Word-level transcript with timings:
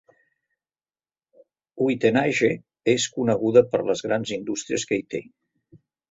Uitenhage 1.87 2.49
és 2.93 3.05
coneguda 3.17 3.63
per 3.73 3.81
les 3.89 4.01
grans 4.07 4.31
indústries 4.39 4.87
que 4.93 4.99
hi 5.01 5.05
té. 5.15 5.21